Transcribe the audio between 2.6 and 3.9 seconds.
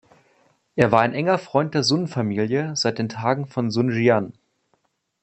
seit den Tagen von